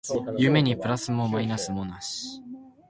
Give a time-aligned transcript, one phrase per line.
[0.39, 2.41] 愛にプラスもマイナスもなし